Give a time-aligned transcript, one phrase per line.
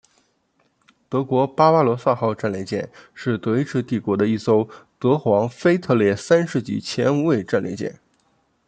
[1.09, 7.99] 德皇巴巴罗萨号战列舰是德意志帝国的一艘德皇腓特烈三世级前无畏战列舰。